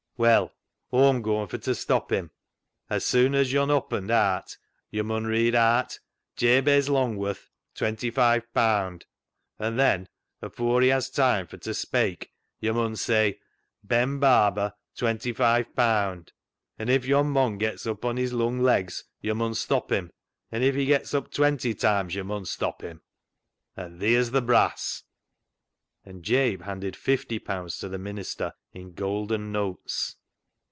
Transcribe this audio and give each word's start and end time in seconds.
Well, 0.17 0.53
Aw'm 0.93 1.23
gooin' 1.23 1.47
fur 1.47 1.57
t' 1.57 1.73
stop 1.73 2.11
him. 2.11 2.29
As 2.91 3.03
soon 3.03 3.33
as 3.33 3.51
yo'n 3.51 3.71
oppened 3.71 4.11
aat, 4.11 4.55
yo 4.91 5.01
mun 5.01 5.25
read 5.25 5.55
aat,' 5.55 5.97
Jabez 6.37 6.89
Longworth, 6.89 7.49
twenty 7.73 8.11
five 8.11 8.43
paand,' 8.53 9.05
an' 9.57 9.77
then, 9.77 10.07
afoor 10.39 10.83
he 10.83 10.89
has 10.89 11.09
time 11.09 11.47
fur 11.47 11.57
t' 11.57 11.71
speik, 11.71 12.27
yo' 12.59 12.71
mun 12.71 12.95
say,' 12.97 13.39
Ben 13.83 14.19
Barber, 14.19 14.75
twenty 14.95 15.33
five 15.33 15.73
paand.' 15.73 16.33
An' 16.77 16.87
if 16.89 17.03
yon 17.05 17.31
mon 17.31 17.57
gets 17.57 17.87
up 17.87 18.05
on 18.05 18.17
his 18.17 18.31
lung 18.31 18.59
legs 18.59 19.05
yo' 19.21 19.33
mun 19.33 19.55
stop 19.55 19.91
him, 19.91 20.11
an' 20.51 20.61
if 20.61 20.75
he 20.75 20.85
gets 20.85 21.15
up 21.15 21.31
twenty 21.31 21.73
toimes 21.73 22.13
yo' 22.13 22.23
mun 22.23 22.45
stop 22.45 22.83
him,— 22.83 23.01
and 23.75 23.99
theer's 23.99 24.29
th' 24.29 24.45
brass." 24.45 25.01
And 26.03 26.23
Jabe 26.23 26.63
handed 26.63 26.95
fifty 26.95 27.37
pounds 27.37 27.77
to 27.77 27.87
the 27.87 27.99
minister 27.99 28.53
in 28.73 28.93
gold 28.93 29.31
and 29.31 29.53
notes. 29.53 30.15